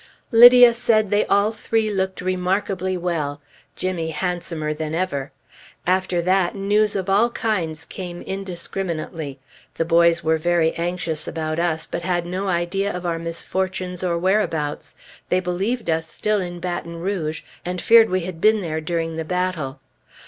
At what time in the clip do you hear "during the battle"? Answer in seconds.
18.81-19.81